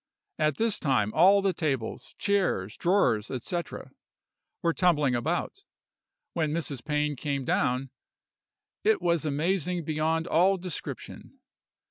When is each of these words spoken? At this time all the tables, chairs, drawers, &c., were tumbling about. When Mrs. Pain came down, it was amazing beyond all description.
At 0.39 0.57
this 0.57 0.79
time 0.79 1.13
all 1.13 1.43
the 1.43 1.53
tables, 1.53 2.15
chairs, 2.17 2.75
drawers, 2.75 3.27
&c., 3.43 3.59
were 4.63 4.73
tumbling 4.73 5.13
about. 5.13 5.63
When 6.33 6.49
Mrs. 6.51 6.83
Pain 6.83 7.15
came 7.15 7.45
down, 7.45 7.91
it 8.83 8.99
was 8.99 9.25
amazing 9.25 9.83
beyond 9.83 10.25
all 10.25 10.57
description. 10.57 11.37